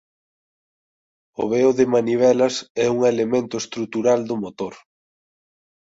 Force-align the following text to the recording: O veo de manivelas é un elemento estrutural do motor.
O 1.41 1.43
veo 1.53 1.71
de 1.79 1.85
manivelas 1.95 2.55
é 2.85 2.87
un 2.95 2.99
elemento 3.13 3.55
estrutural 3.63 4.19
do 4.29 4.35
motor. 4.43 4.73